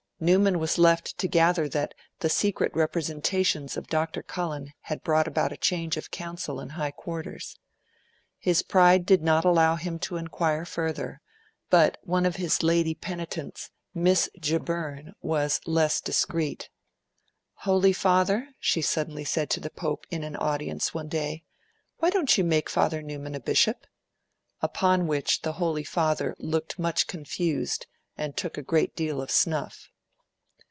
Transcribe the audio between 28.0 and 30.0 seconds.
and took a great deal of snuff.